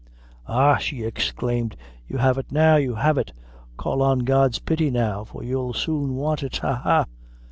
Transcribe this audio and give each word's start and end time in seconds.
"Ha!" 0.45 0.77
she 0.79 1.03
exclaimed, 1.03 1.75
"you 2.07 2.17
have 2.17 2.39
it 2.39 2.51
now 2.51 2.75
you 2.75 2.95
have 2.95 3.19
it! 3.19 3.33
Call 3.77 4.01
on 4.01 4.17
God's 4.25 4.57
pity 4.57 4.89
now, 4.89 5.23
for 5.25 5.43
you'll 5.43 5.73
soon 5.75 6.15
want 6.15 6.41
it. 6.41 6.57
Ha! 6.57 6.73
ha!" 6.73 7.05